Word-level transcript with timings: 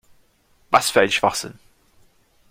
Was 0.71 0.89
für 0.89 1.01
ein 1.01 1.11
Schwachsinn! 1.11 1.59